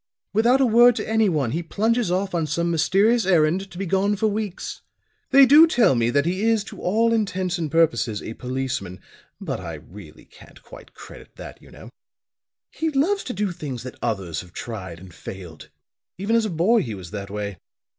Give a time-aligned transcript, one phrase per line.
[0.33, 4.15] Without a word to anyone he plunges off on some mysterious errand, to be gone
[4.15, 4.81] for weeks.
[5.29, 8.99] They do tell me that he is to all intents and purposes a policeman.
[9.39, 11.91] But I really can't quite credit that, you know.
[12.71, 15.69] He loves to do things that others have tried and failed.
[16.17, 17.57] Even as a boy he was that way.